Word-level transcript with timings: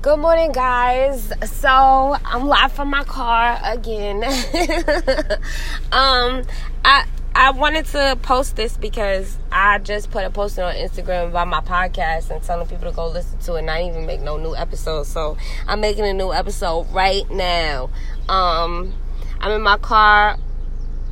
Good 0.00 0.20
morning, 0.20 0.52
guys. 0.52 1.32
So 1.44 1.68
I'm 1.68 2.46
live 2.46 2.70
from 2.70 2.88
my 2.88 3.02
car 3.02 3.58
again. 3.64 4.22
um, 5.90 6.44
I 6.84 7.04
I 7.34 7.50
wanted 7.50 7.84
to 7.86 8.16
post 8.22 8.54
this 8.54 8.76
because 8.76 9.36
I 9.50 9.78
just 9.78 10.12
put 10.12 10.24
a 10.24 10.30
post 10.30 10.56
on 10.60 10.72
Instagram 10.76 11.30
about 11.30 11.48
my 11.48 11.60
podcast 11.62 12.30
and 12.30 12.40
telling 12.44 12.68
people 12.68 12.88
to 12.88 12.94
go 12.94 13.08
listen 13.08 13.40
to 13.40 13.56
it. 13.56 13.60
And 13.60 13.70
I 13.72 13.88
even 13.88 14.06
make 14.06 14.20
no 14.20 14.36
new 14.36 14.54
episodes, 14.54 15.08
so 15.08 15.36
I'm 15.66 15.80
making 15.80 16.04
a 16.04 16.12
new 16.12 16.32
episode 16.32 16.86
right 16.92 17.28
now. 17.28 17.90
Um, 18.28 18.94
I'm 19.40 19.50
in 19.50 19.62
my 19.62 19.78
car 19.78 20.38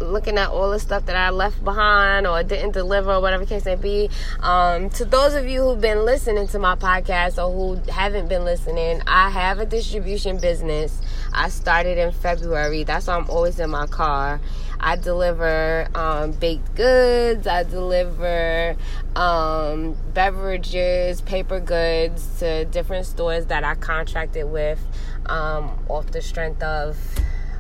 looking 0.01 0.39
at 0.39 0.49
all 0.49 0.71
the 0.71 0.79
stuff 0.79 1.07
that 1.07 1.17
I 1.17 1.31
left 1.31 1.63
behind 1.65 2.27
or 2.27 2.43
didn't 2.43 2.73
deliver 2.73 3.13
or 3.13 3.21
whatever 3.21 3.47
case 3.47 3.65
may 3.65 3.75
be. 3.75 4.11
Um, 4.41 4.91
to 4.91 5.05
those 5.05 5.35
of 5.35 5.47
you 5.47 5.63
who've 5.63 5.81
been 5.81 6.05
listening 6.05 6.49
to 6.49 6.59
my 6.59 6.77
podcast 6.77 7.43
or 7.43 7.53
who 7.53 7.91
haven't 7.91 8.29
been 8.29 8.45
listening, 8.45 9.03
I 9.07 9.31
have 9.31 9.59
a 9.59 9.67
distribution 9.67 10.39
business. 10.39 11.01
I 11.33 11.49
started 11.49 11.99
in 11.99 12.13
February. 12.13 12.85
That's 12.85 13.07
why 13.07 13.17
I'm 13.17 13.29
always 13.31 13.59
in 13.59 13.71
my 13.71 13.87
car. 13.87 14.41
I 14.79 14.97
deliver 14.97 15.89
um, 15.95 16.33
baked 16.33 16.75
goods. 16.75 17.47
I 17.47 17.63
deliver 17.63 18.77
um, 19.15 19.97
beverages, 20.13 21.21
paper 21.23 21.61
goods 21.61 22.39
to 22.41 22.67
different 22.67 23.07
stores 23.07 23.47
that 23.47 23.65
I 23.65 23.75
contracted 23.75 24.51
with 24.51 24.85
um, 25.27 25.79
off 25.89 26.07
the 26.09 26.23
strength 26.23 26.63
of 26.63 26.97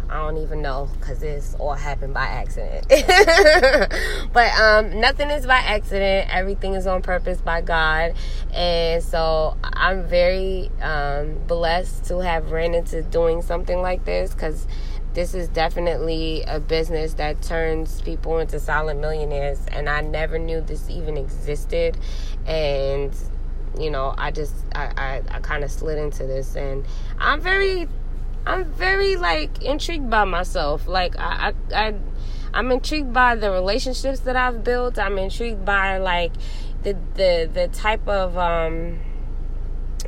I 0.09 0.19
don't 0.19 0.39
even 0.39 0.63
know 0.63 0.89
because 0.99 1.19
this 1.19 1.57
all 1.59 1.75
happened 1.75 2.15
by 2.15 2.27
accident. 2.27 2.87
but 4.33 4.53
um, 4.61 5.01
nothing 5.01 5.31
is 5.31 5.47
by 5.47 5.57
accident. 5.57 6.33
Everything 6.33 6.75
is 6.75 6.87
on 6.87 7.03
purpose 7.03 7.41
by 7.41 7.61
God. 7.61 8.15
And 8.55 9.03
so 9.03 9.57
I'm 9.65 10.07
very 10.07 10.71
um, 10.81 11.39
blessed 11.47 12.05
to 12.05 12.19
have 12.19 12.53
ran 12.53 12.75
into 12.75 13.03
doing 13.03 13.43
something 13.43 13.83
like 13.83 14.05
this 14.05 14.33
because 14.33 14.67
this 15.15 15.35
is 15.35 15.49
definitely 15.49 16.45
a 16.47 16.61
business 16.61 17.15
that 17.15 17.43
turns 17.43 18.01
people 18.03 18.39
into 18.39 18.61
silent 18.61 19.01
millionaires. 19.01 19.65
And 19.73 19.89
I 19.89 20.03
never 20.03 20.39
knew 20.39 20.61
this 20.61 20.89
even 20.89 21.17
existed. 21.17 21.97
And 22.47 23.17
you 23.79 23.91
know, 23.91 24.15
I 24.17 24.31
just 24.31 24.55
I, 24.75 24.93
I, 24.97 25.37
I 25.37 25.41
kind 25.41 25.65
of 25.65 25.71
slid 25.71 25.99
into 25.99 26.27
this 26.27 26.55
and 26.57 26.87
I'm 27.19 27.41
very 27.41 27.89
I'm 28.47 28.65
very 28.65 29.17
like 29.17 29.63
intrigued 29.63 30.09
by 30.09 30.25
myself. 30.25 30.87
Like 30.87 31.19
I, 31.19 31.53
I, 31.73 31.87
I 31.87 31.95
I'm 32.55 32.71
intrigued 32.71 33.13
by 33.13 33.35
the 33.35 33.51
relationships 33.51 34.21
that 34.21 34.37
I've 34.37 34.63
built. 34.63 34.99
I'm 34.99 35.19
intrigued 35.19 35.65
by 35.65 35.99
like 35.99 36.33
the 36.83 36.97
the 37.15 37.51
the 37.53 37.69
type 37.69 38.07
of 38.07 38.39
um 38.39 39.01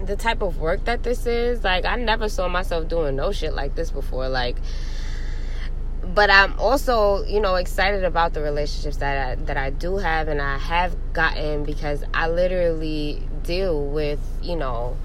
the 0.01 0.15
type 0.17 0.41
of 0.41 0.59
work 0.59 0.85
that 0.85 1.03
this 1.03 1.27
is. 1.27 1.65
Like 1.65 1.85
I 1.85 1.97
never 1.97 2.29
saw 2.29 2.49
myself 2.49 2.89
doing 2.89 3.17
no 3.17 3.33
shit 3.33 3.55
like 3.55 3.75
this 3.75 3.91
before. 3.91 4.29
Like 4.29 4.57
but 6.15 6.31
I'm 6.31 6.59
also, 6.59 7.25
you 7.25 7.41
know, 7.41 7.57
excited 7.57 8.05
about 8.05 8.33
the 8.33 8.41
relationships 8.41 8.97
that 8.99 9.29
I, 9.29 9.35
that 9.45 9.57
I 9.57 9.71
do 9.71 9.99
have 9.99 10.29
and 10.29 10.41
I 10.41 10.57
have 10.57 10.97
gotten 11.13 11.65
because 11.65 12.03
I 12.15 12.29
literally 12.29 13.23
deal 13.43 13.85
with, 13.85 14.21
you 14.43 14.57
know, 14.57 14.97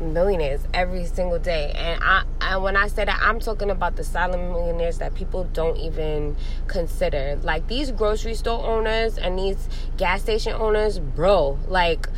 millionaires 0.00 0.60
every 0.74 1.06
single 1.06 1.38
day 1.38 1.72
and 1.74 2.02
I, 2.02 2.24
I 2.48 2.56
when 2.56 2.76
i 2.76 2.88
say 2.88 3.04
that 3.04 3.20
i'm 3.22 3.40
talking 3.40 3.70
about 3.70 3.96
the 3.96 4.04
silent 4.04 4.50
millionaires 4.50 4.98
that 4.98 5.14
people 5.14 5.44
don't 5.52 5.76
even 5.76 6.36
consider 6.66 7.38
like 7.42 7.68
these 7.68 7.90
grocery 7.90 8.34
store 8.34 8.64
owners 8.64 9.18
and 9.18 9.38
these 9.38 9.68
gas 9.98 10.22
station 10.22 10.54
owners 10.54 10.98
bro 10.98 11.58
like 11.68 12.08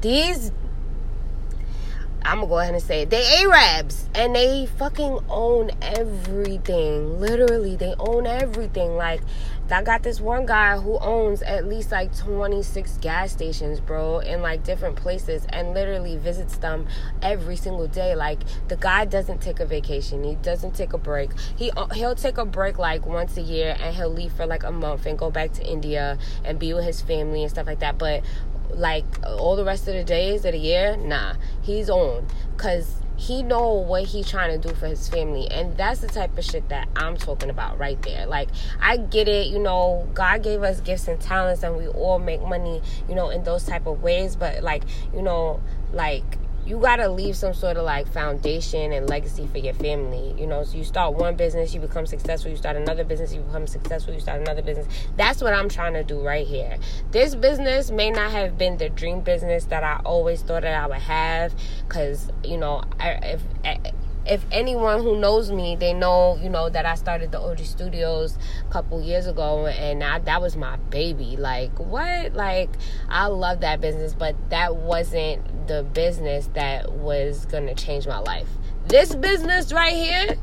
these 0.00 0.50
I'm 2.22 2.40
gonna 2.40 2.48
go 2.48 2.58
ahead 2.58 2.74
and 2.74 2.82
say 2.82 3.02
it. 3.02 3.10
They 3.10 3.24
Arabs 3.42 4.06
and 4.14 4.34
they 4.34 4.66
fucking 4.66 5.20
own 5.30 5.70
everything. 5.80 7.20
Literally, 7.20 7.76
they 7.76 7.94
own 7.98 8.26
everything. 8.26 8.96
Like, 8.96 9.22
I 9.70 9.82
got 9.82 10.02
this 10.02 10.20
one 10.20 10.46
guy 10.46 10.78
who 10.78 10.98
owns 10.98 11.42
at 11.42 11.68
least 11.68 11.92
like 11.92 12.16
26 12.16 12.98
gas 12.98 13.32
stations, 13.32 13.80
bro, 13.80 14.20
in 14.20 14.40
like 14.40 14.64
different 14.64 14.96
places 14.96 15.46
and 15.50 15.74
literally 15.74 16.16
visits 16.16 16.56
them 16.56 16.86
every 17.20 17.56
single 17.56 17.86
day. 17.86 18.14
Like, 18.14 18.40
the 18.68 18.76
guy 18.76 19.04
doesn't 19.04 19.42
take 19.42 19.60
a 19.60 19.66
vacation, 19.66 20.24
he 20.24 20.36
doesn't 20.36 20.74
take 20.74 20.92
a 20.94 20.98
break. 20.98 21.30
He 21.56 21.70
uh, 21.72 21.88
he'll 21.88 22.14
take 22.14 22.38
a 22.38 22.46
break 22.46 22.78
like 22.78 23.06
once 23.06 23.36
a 23.36 23.42
year 23.42 23.76
and 23.78 23.94
he'll 23.94 24.08
leave 24.08 24.32
for 24.32 24.46
like 24.46 24.64
a 24.64 24.72
month 24.72 25.04
and 25.06 25.18
go 25.18 25.30
back 25.30 25.52
to 25.54 25.66
India 25.66 26.18
and 26.44 26.58
be 26.58 26.72
with 26.72 26.84
his 26.84 27.02
family 27.02 27.42
and 27.42 27.50
stuff 27.50 27.66
like 27.66 27.80
that. 27.80 27.98
But 27.98 28.24
like 28.70 29.04
all 29.24 29.56
the 29.56 29.64
rest 29.64 29.88
of 29.88 29.94
the 29.94 30.04
days 30.04 30.44
of 30.44 30.52
the 30.52 30.58
year 30.58 30.94
nah 30.98 31.32
he's 31.62 31.88
on 31.88 32.26
because 32.54 32.96
he 33.18 33.42
know 33.42 33.72
what 33.72 34.04
he 34.04 34.22
trying 34.22 34.60
to 34.60 34.68
do 34.68 34.72
for 34.74 34.86
his 34.86 35.08
family 35.08 35.50
and 35.50 35.76
that's 35.76 36.00
the 36.00 36.06
type 36.06 36.38
of 36.38 36.44
shit 36.44 36.68
that 36.68 36.88
i'm 36.94 37.16
talking 37.16 37.50
about 37.50 37.76
right 37.78 38.00
there. 38.02 38.26
Like 38.26 38.48
i 38.80 38.96
get 38.96 39.28
it 39.28 39.48
you 39.48 39.58
know 39.58 40.08
god 40.14 40.42
gave 40.42 40.62
us 40.62 40.80
gifts 40.80 41.08
and 41.08 41.20
talents 41.20 41.62
and 41.62 41.76
we 41.76 41.88
all 41.88 42.18
make 42.18 42.40
money 42.42 42.80
you 43.08 43.14
know 43.14 43.30
in 43.30 43.42
those 43.42 43.64
type 43.64 43.86
of 43.86 44.02
ways 44.02 44.36
but 44.36 44.62
like 44.62 44.84
you 45.12 45.20
know 45.20 45.60
like 45.92 46.38
you 46.68 46.78
gotta 46.78 47.08
leave 47.08 47.34
some 47.34 47.54
sort 47.54 47.78
of 47.78 47.84
like 47.84 48.06
foundation 48.06 48.92
and 48.92 49.08
legacy 49.08 49.46
for 49.46 49.56
your 49.56 49.72
family. 49.72 50.34
You 50.38 50.46
know, 50.46 50.64
so 50.64 50.76
you 50.76 50.84
start 50.84 51.14
one 51.14 51.34
business, 51.34 51.72
you 51.72 51.80
become 51.80 52.04
successful. 52.04 52.50
You 52.50 52.58
start 52.58 52.76
another 52.76 53.04
business, 53.04 53.32
you 53.32 53.40
become 53.40 53.66
successful. 53.66 54.12
You 54.12 54.20
start 54.20 54.42
another 54.42 54.60
business. 54.60 54.86
That's 55.16 55.40
what 55.40 55.54
I'm 55.54 55.70
trying 55.70 55.94
to 55.94 56.04
do 56.04 56.20
right 56.20 56.46
here. 56.46 56.76
This 57.10 57.34
business 57.34 57.90
may 57.90 58.10
not 58.10 58.32
have 58.32 58.58
been 58.58 58.76
the 58.76 58.90
dream 58.90 59.20
business 59.20 59.64
that 59.66 59.82
I 59.82 60.00
always 60.04 60.42
thought 60.42 60.62
that 60.62 60.74
I 60.74 60.86
would 60.86 60.98
have, 60.98 61.54
because 61.88 62.30
you 62.44 62.58
know, 62.58 62.82
I, 63.00 63.12
if, 63.12 63.42
if 63.64 63.94
if 64.28 64.44
anyone 64.52 65.02
who 65.02 65.18
knows 65.18 65.50
me, 65.50 65.74
they 65.74 65.92
know, 65.92 66.38
you 66.42 66.50
know, 66.50 66.68
that 66.68 66.84
I 66.84 66.94
started 66.94 67.32
the 67.32 67.40
OG 67.40 67.60
Studios 67.60 68.36
a 68.68 68.72
couple 68.72 69.00
years 69.02 69.26
ago 69.26 69.66
and 69.66 70.04
I, 70.04 70.18
that 70.20 70.42
was 70.42 70.56
my 70.56 70.76
baby. 70.76 71.36
Like, 71.36 71.76
what? 71.78 72.34
Like, 72.34 72.70
I 73.08 73.26
love 73.26 73.60
that 73.60 73.80
business, 73.80 74.14
but 74.14 74.36
that 74.50 74.76
wasn't 74.76 75.66
the 75.66 75.82
business 75.82 76.48
that 76.54 76.92
was 76.92 77.46
going 77.46 77.66
to 77.66 77.74
change 77.74 78.06
my 78.06 78.18
life. 78.18 78.48
This 78.86 79.14
business 79.14 79.72
right 79.72 79.94
here, 79.94 80.36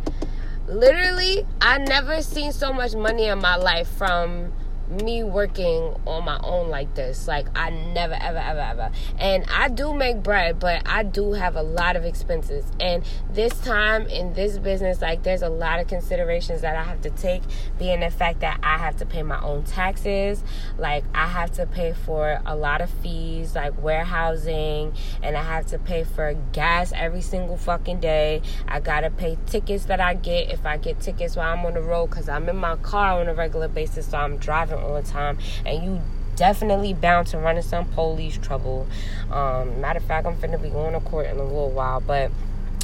literally, 0.68 1.46
I 1.62 1.78
never 1.78 2.22
seen 2.22 2.52
so 2.52 2.74
much 2.74 2.96
money 2.96 3.26
in 3.26 3.40
my 3.40 3.56
life 3.56 3.88
from 3.88 4.52
me 4.90 5.24
working 5.24 5.96
on 6.06 6.24
my 6.26 6.40
own 6.44 6.70
like 6.70 6.94
this. 6.96 7.28
Like 7.28 7.48
I 7.56 7.70
never 7.70 8.14
ever 8.14 8.38
ever 8.38 8.60
ever. 8.60 8.92
And 9.18 9.46
I 9.50 9.70
do 9.70 9.94
make 9.94 10.24
bread, 10.24 10.60
but 10.60 10.88
I 10.88 11.04
do 11.04 11.34
have 11.34 11.56
a 11.56 11.62
lot 11.62 11.96
of 11.96 12.06
expenses. 12.06 12.66
And 12.80 13.04
this 13.32 13.60
time 13.62 14.08
in 14.08 14.34
this 14.34 14.58
business, 14.58 15.02
like 15.02 15.24
there's 15.24 15.42
a 15.42 15.50
lot 15.50 15.80
of 15.80 15.88
considerations 15.88 16.62
that 16.62 16.76
I 16.76 16.84
have 16.84 17.02
to 17.02 17.10
take, 17.10 17.44
being 17.80 18.02
the 18.02 18.10
fact 18.10 18.42
that 18.42 18.60
I 18.64 18.78
have 18.78 18.98
to 18.98 19.06
pay 19.06 19.24
my 19.24 19.42
own 19.42 19.64
taxes, 19.64 20.44
like 20.78 21.04
I 21.14 21.28
have 21.28 21.52
to 21.54 21.66
pay 21.66 21.94
for 21.94 22.42
a 22.46 22.56
lot 22.56 22.82
of 22.82 22.90
fees 22.90 23.56
like 23.56 23.82
warehousing 23.82 24.94
and 25.22 25.38
I 25.38 25.44
have 25.44 25.66
to 25.68 25.80
pay 25.80 26.04
for 26.04 26.34
gas 26.52 26.92
every 26.96 27.22
single 27.22 27.58
fucking 27.58 28.00
day. 28.00 28.42
I 28.68 28.80
got 28.80 29.02
to 29.02 29.10
pay 29.10 29.38
tickets 29.46 29.86
that 29.86 30.00
I 30.00 30.14
get 30.14 30.52
if 30.52 30.66
I 30.66 30.78
get 30.78 31.00
tickets 31.00 31.36
while 31.36 31.54
I'm 31.54 31.66
on 31.66 31.74
the 31.74 31.82
road 31.82 32.12
cuz 32.12 32.30
I'm 32.30 32.48
in 32.50 32.58
my 32.58 32.76
car 32.78 33.20
on 33.20 33.28
a 33.28 33.34
regular 33.34 33.68
basis 33.68 34.08
so 34.08 34.18
I'm 34.18 34.38
driving 34.38 34.75
all 34.78 34.96
the 34.96 35.08
time, 35.08 35.38
and 35.66 35.84
you 35.84 36.02
definitely 36.36 36.94
bound 36.94 37.28
to 37.28 37.38
run 37.38 37.58
into 37.58 37.68
some 37.68 37.86
police 37.86 38.38
trouble. 38.38 38.88
Um, 39.32 39.82
matter 39.82 40.00
of 40.00 40.06
fact, 40.06 40.28
I'm 40.28 40.36
finna 40.36 40.62
be 40.62 40.70
going 40.70 40.94
to 40.94 41.00
court 41.00 41.28
in 41.28 41.38
a 41.38 41.44
little 41.44 41.72
while, 41.72 42.02
but 42.02 42.32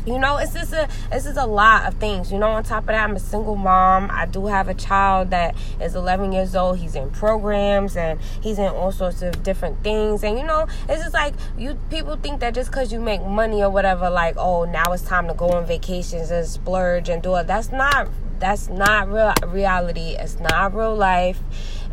you 0.05 0.17
know 0.17 0.37
it's 0.37 0.53
just 0.53 0.73
a 0.73 0.89
it's 1.11 1.25
just 1.25 1.37
a 1.37 1.45
lot 1.45 1.85
of 1.87 1.93
things. 1.99 2.31
You 2.31 2.39
know 2.39 2.49
on 2.49 2.63
top 2.63 2.83
of 2.83 2.87
that 2.87 3.03
i'm 3.03 3.15
a 3.15 3.19
single 3.19 3.55
mom. 3.55 4.09
I 4.11 4.25
do 4.25 4.47
have 4.47 4.67
a 4.67 4.73
child 4.73 5.29
that 5.29 5.55
is 5.79 5.95
11 5.95 6.31
years 6.31 6.55
old. 6.55 6.79
He's 6.79 6.95
in 6.95 7.11
programs 7.11 7.95
and 7.95 8.19
he's 8.41 8.57
in 8.57 8.65
all 8.65 8.91
sorts 8.91 9.21
of 9.21 9.43
different 9.43 9.83
things. 9.83 10.23
And 10.23 10.39
you 10.39 10.45
know 10.45 10.67
it's 10.89 11.03
just 11.03 11.13
like 11.13 11.35
you 11.57 11.77
people 11.89 12.15
think 12.15 12.39
that 12.39 12.55
just 12.55 12.71
because 12.71 12.91
you 12.91 12.99
make 12.99 13.23
money 13.23 13.61
or 13.61 13.69
whatever 13.69 14.09
like 14.09 14.35
oh 14.37 14.65
now 14.65 14.91
it's 14.91 15.03
time 15.03 15.27
to 15.27 15.33
go 15.33 15.49
on 15.49 15.65
vacations 15.65 16.31
and 16.31 16.47
splurge 16.47 17.07
and 17.07 17.21
do 17.21 17.35
it. 17.35 17.45
That's 17.45 17.71
not 17.71 18.09
that's 18.41 18.67
not 18.67 19.09
real 19.09 19.33
reality. 19.47 20.15
It's 20.19 20.39
not 20.39 20.73
real 20.75 20.95
life. 20.95 21.39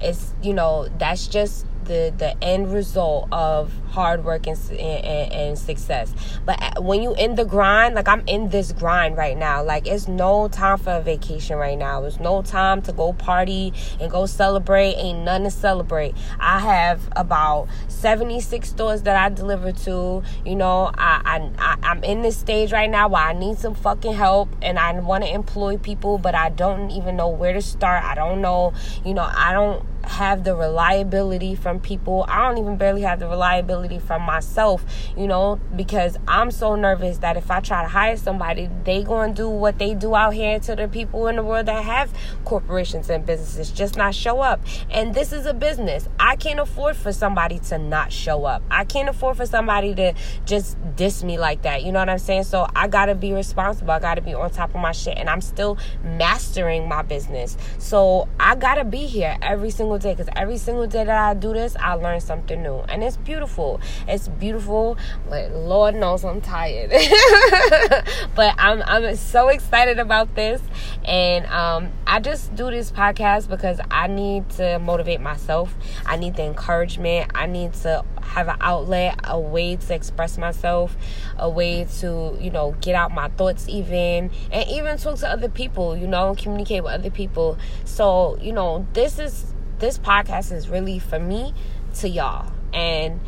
It's 0.00 0.34
you 0.42 0.54
know 0.54 0.88
that's 0.98 1.28
just 1.28 1.66
the 1.88 2.14
the 2.16 2.42
end 2.44 2.72
result 2.72 3.28
of 3.32 3.72
hard 3.88 4.24
work 4.24 4.46
and, 4.46 4.58
and, 4.70 5.32
and 5.32 5.58
success. 5.58 6.14
But 6.44 6.62
uh, 6.62 6.80
when 6.80 7.02
you 7.02 7.14
in 7.16 7.34
the 7.34 7.44
grind, 7.44 7.96
like 7.96 8.06
I'm 8.06 8.22
in 8.26 8.50
this 8.50 8.72
grind 8.72 9.16
right 9.16 9.36
now. 9.36 9.62
Like 9.64 9.86
it's 9.86 10.06
no 10.06 10.48
time 10.48 10.78
for 10.78 10.92
a 10.92 11.00
vacation 11.00 11.56
right 11.56 11.76
now. 11.76 12.04
It's 12.04 12.20
no 12.20 12.42
time 12.42 12.82
to 12.82 12.92
go 12.92 13.12
party 13.12 13.72
and 14.00 14.10
go 14.10 14.26
celebrate. 14.26 14.94
Ain't 14.94 15.24
nothing 15.24 15.44
to 15.44 15.50
celebrate. 15.50 16.14
I 16.38 16.60
have 16.60 17.08
about 17.16 17.68
76 17.88 18.68
stores 18.68 19.02
that 19.02 19.16
I 19.16 19.28
deliver 19.34 19.72
to. 19.72 20.22
You 20.44 20.56
know, 20.56 20.92
I, 20.96 21.50
I, 21.58 21.76
I 21.82 21.90
am 21.90 22.04
in 22.04 22.22
this 22.22 22.36
stage 22.36 22.72
right 22.72 22.90
now 22.90 23.08
where 23.08 23.22
I 23.22 23.32
need 23.32 23.58
some 23.58 23.74
fucking 23.74 24.12
help 24.12 24.48
and 24.62 24.78
I 24.78 24.92
want 25.00 25.24
to 25.24 25.30
employ 25.30 25.78
people, 25.78 26.18
but 26.18 26.34
I 26.34 26.50
don't 26.50 26.90
even 26.90 27.16
know 27.16 27.28
where 27.28 27.52
to 27.52 27.62
start. 27.62 28.04
I 28.04 28.14
don't 28.14 28.40
know. 28.40 28.74
You 29.04 29.14
know, 29.14 29.28
I 29.34 29.52
don't 29.52 29.84
have 30.04 30.44
the 30.44 30.54
reliability 30.54 31.54
from 31.54 31.80
people. 31.80 32.24
I 32.28 32.48
don't 32.48 32.58
even 32.58 32.76
barely 32.76 33.02
have 33.02 33.20
the 33.20 33.28
reliability 33.28 33.98
from 33.98 34.22
myself, 34.22 34.84
you 35.16 35.26
know, 35.26 35.60
because 35.76 36.16
I'm 36.26 36.50
so 36.50 36.74
nervous 36.74 37.18
that 37.18 37.36
if 37.36 37.50
I 37.50 37.60
try 37.60 37.82
to 37.82 37.88
hire 37.88 38.16
somebody, 38.16 38.68
they 38.84 39.02
going 39.02 39.34
to 39.34 39.42
do 39.42 39.48
what 39.48 39.78
they 39.78 39.94
do 39.94 40.14
out 40.14 40.34
here 40.34 40.58
to 40.60 40.76
the 40.76 40.88
people 40.88 41.26
in 41.28 41.36
the 41.36 41.42
world 41.42 41.66
that 41.66 41.84
have 41.84 42.12
corporations 42.44 43.10
and 43.10 43.24
businesses, 43.24 43.70
just 43.70 43.96
not 43.96 44.14
show 44.14 44.40
up. 44.40 44.60
And 44.90 45.14
this 45.14 45.32
is 45.32 45.46
a 45.46 45.54
business. 45.54 46.08
I 46.18 46.36
can't 46.36 46.60
afford 46.60 46.96
for 46.96 47.12
somebody 47.12 47.58
to 47.60 47.78
not 47.78 48.12
show 48.12 48.44
up. 48.44 48.62
I 48.70 48.84
can't 48.84 49.08
afford 49.08 49.36
for 49.36 49.46
somebody 49.46 49.94
to 49.94 50.14
just 50.44 50.76
diss 50.96 51.22
me 51.22 51.38
like 51.38 51.62
that. 51.62 51.82
You 51.82 51.92
know 51.92 52.00
what 52.00 52.08
I'm 52.08 52.18
saying? 52.18 52.44
So 52.44 52.68
I 52.74 52.88
got 52.88 53.06
to 53.06 53.14
be 53.14 53.32
responsible. 53.32 53.90
I 53.90 53.98
got 53.98 54.14
to 54.14 54.20
be 54.20 54.34
on 54.34 54.50
top 54.50 54.74
of 54.74 54.80
my 54.80 54.92
shit 54.92 55.16
and 55.16 55.28
I'm 55.28 55.40
still 55.40 55.78
mastering 56.02 56.88
my 56.88 57.02
business. 57.02 57.56
So 57.78 58.28
I 58.38 58.54
got 58.54 58.76
to 58.76 58.84
be 58.84 59.06
here 59.06 59.36
every 59.42 59.70
single 59.70 59.87
day 59.96 60.12
because 60.12 60.28
every 60.36 60.58
single 60.58 60.86
day 60.86 61.04
that 61.04 61.16
I 61.16 61.32
do 61.32 61.54
this, 61.54 61.76
I 61.80 61.94
learn 61.94 62.20
something 62.20 62.62
new. 62.62 62.80
And 62.80 63.02
it's 63.02 63.16
beautiful. 63.16 63.80
It's 64.06 64.28
beautiful, 64.28 64.98
but 65.30 65.52
Lord 65.52 65.94
knows 65.94 66.24
I'm 66.24 66.42
tired. 66.42 66.90
but 68.34 68.54
I'm 68.58 68.82
I'm 68.82 69.16
so 69.16 69.48
excited 69.48 69.98
about 69.98 70.34
this 70.34 70.60
and 71.04 71.46
um, 71.46 71.90
I 72.06 72.20
just 72.20 72.54
do 72.54 72.70
this 72.70 72.90
podcast 72.90 73.48
because 73.48 73.80
I 73.90 74.08
need 74.08 74.50
to 74.50 74.78
motivate 74.78 75.20
myself. 75.20 75.74
I 76.04 76.16
need 76.16 76.36
the 76.36 76.42
encouragement. 76.42 77.30
I 77.34 77.46
need 77.46 77.72
to 77.74 78.04
have 78.20 78.48
an 78.48 78.56
outlet, 78.60 79.18
a 79.24 79.38
way 79.38 79.76
to 79.76 79.94
express 79.94 80.36
myself, 80.36 80.96
a 81.38 81.48
way 81.48 81.86
to, 82.00 82.36
you 82.40 82.50
know, 82.50 82.74
get 82.80 82.94
out 82.94 83.12
my 83.12 83.28
thoughts 83.28 83.68
even 83.68 84.30
and 84.52 84.68
even 84.68 84.98
talk 84.98 85.18
to 85.18 85.28
other 85.28 85.48
people, 85.48 85.96
you 85.96 86.06
know, 86.06 86.34
communicate 86.36 86.84
with 86.84 86.92
other 86.92 87.10
people. 87.10 87.58
So, 87.84 88.38
you 88.40 88.52
know, 88.52 88.86
this 88.92 89.18
is 89.18 89.54
this 89.78 89.98
podcast 89.98 90.52
is 90.52 90.68
really 90.68 90.98
for 90.98 91.18
me 91.18 91.54
to 91.96 92.08
y'all. 92.08 92.52
And 92.72 93.20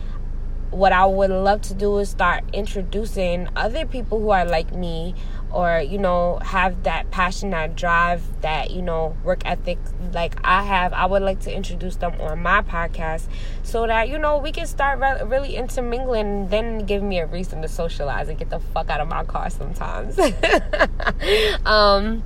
what 0.71 0.93
I 0.93 1.05
would 1.05 1.31
love 1.31 1.63
to 1.63 1.75
do 1.75 1.99
is 1.99 2.11
start 2.11 2.45
introducing 2.53 3.49
other 3.57 3.85
people 3.85 4.21
who 4.21 4.31
are 4.31 4.45
like 4.45 4.73
me 4.73 5.15
or 5.53 5.81
you 5.81 5.99
know 5.99 6.39
have 6.43 6.85
that 6.85 7.11
passion 7.11 7.51
that 7.51 7.75
drive 7.75 8.23
that 8.41 8.71
you 8.71 8.81
know 8.81 9.17
work 9.25 9.43
ethic 9.45 9.79
like 10.13 10.37
i 10.45 10.63
have 10.63 10.93
i 10.93 11.05
would 11.05 11.23
like 11.23 11.41
to 11.41 11.53
introduce 11.53 11.97
them 11.97 12.13
on 12.21 12.41
my 12.41 12.63
podcast 12.63 13.27
so 13.63 13.87
that 13.87 14.09
you 14.09 14.19
know 14.19 14.39
we 14.39 14.53
can 14.53 14.67
start 14.67 15.01
re- 15.01 15.23
really 15.25 15.57
intermingling 15.57 16.27
and 16.27 16.51
then 16.51 16.87
give 16.87 17.03
me 17.03 17.19
a 17.19 17.27
reason 17.27 17.63
to 17.63 17.69
socialize 17.69 18.29
and 18.29 18.39
get 18.39 18.49
the 18.51 18.61
fuck 18.61 18.89
out 18.91 19.01
of 19.01 19.09
my 19.09 19.25
car 19.25 19.51
sometimes 19.51 20.17
um 21.65 22.23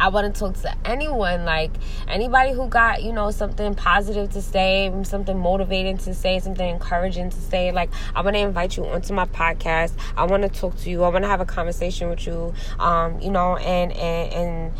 I 0.00 0.08
want 0.08 0.34
to 0.34 0.40
talk 0.40 0.54
to 0.62 0.74
anyone, 0.84 1.44
like 1.44 1.70
anybody 2.08 2.52
who 2.52 2.66
got, 2.68 3.02
you 3.02 3.12
know, 3.12 3.30
something 3.30 3.74
positive 3.74 4.30
to 4.30 4.40
say, 4.40 4.90
something 5.02 5.38
motivating 5.38 5.98
to 5.98 6.14
say, 6.14 6.38
something 6.40 6.66
encouraging 6.66 7.28
to 7.28 7.36
say. 7.36 7.70
Like, 7.70 7.90
I 8.14 8.22
want 8.22 8.34
to 8.36 8.40
invite 8.40 8.78
you 8.78 8.86
onto 8.86 9.12
my 9.12 9.26
podcast. 9.26 9.92
I 10.16 10.24
want 10.24 10.42
to 10.42 10.48
talk 10.48 10.76
to 10.78 10.90
you. 10.90 11.02
I 11.04 11.08
want 11.08 11.24
to 11.24 11.28
have 11.28 11.42
a 11.42 11.44
conversation 11.44 12.08
with 12.08 12.26
you, 12.26 12.54
um, 12.78 13.20
you 13.20 13.30
know, 13.30 13.56
and, 13.58 13.92
and, 13.92 14.32
and, 14.32 14.72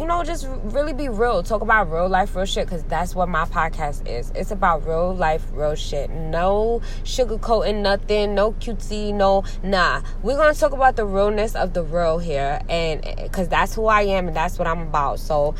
you 0.00 0.06
know, 0.06 0.24
just 0.24 0.46
really 0.62 0.94
be 0.94 1.10
real. 1.10 1.42
Talk 1.42 1.60
about 1.60 1.92
real 1.92 2.08
life, 2.08 2.34
real 2.34 2.46
shit, 2.46 2.64
because 2.64 2.82
that's 2.84 3.14
what 3.14 3.28
my 3.28 3.44
podcast 3.44 4.08
is. 4.08 4.32
It's 4.34 4.50
about 4.50 4.86
real 4.86 5.14
life, 5.14 5.44
real 5.52 5.74
shit. 5.74 6.08
No 6.08 6.80
sugarcoating 7.04 7.82
nothing, 7.82 8.34
no 8.34 8.52
cutesy, 8.52 9.12
no, 9.12 9.44
nah. 9.62 10.00
We're 10.22 10.36
going 10.36 10.54
to 10.54 10.58
talk 10.58 10.72
about 10.72 10.96
the 10.96 11.04
realness 11.04 11.54
of 11.54 11.74
the 11.74 11.82
real 11.82 12.18
here, 12.18 12.62
and 12.70 13.02
because 13.22 13.48
that's 13.48 13.74
who 13.74 13.88
I 13.88 14.00
am 14.04 14.28
and 14.28 14.34
that's 14.34 14.58
what 14.58 14.66
I'm 14.66 14.80
about. 14.80 15.18
So, 15.18 15.54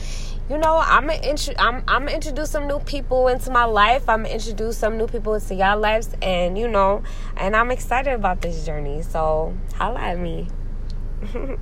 you 0.49 0.57
know, 0.57 0.79
I'm 0.79 1.07
gonna 1.07 1.21
intro- 1.21 1.55
I'm 1.59 1.85
I'm 1.87 2.07
gonna 2.07 2.13
introduce 2.13 2.51
some 2.51 2.67
new 2.67 2.79
people 2.81 3.29
into 3.29 3.51
my 3.51 3.65
life. 3.65 4.09
I'm 4.09 4.23
gonna 4.23 4.35
introduce 4.35 4.79
some 4.79 4.97
new 4.97 5.07
people 5.07 5.35
into 5.35 5.55
y'all 5.55 5.79
lives, 5.79 6.17
and 6.23 6.57
you 6.57 6.67
know, 6.67 7.03
and 7.37 7.55
I'm 7.55 7.71
excited 7.71 8.15
about 8.15 8.41
this 8.41 8.65
journey. 8.65 9.03
So, 9.03 9.55
holla 9.75 10.01
at 10.01 10.19
me. 10.19 10.49